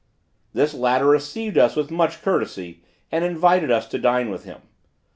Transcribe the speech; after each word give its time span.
This 0.51 0.73
latter 0.73 1.05
received 1.05 1.59
us 1.59 1.75
with 1.75 1.91
much 1.91 2.23
courtesy, 2.23 2.83
and 3.11 3.23
invited 3.23 3.69
us 3.69 3.87
to 3.89 3.99
dine 3.99 4.31
with 4.31 4.45
him. 4.45 4.63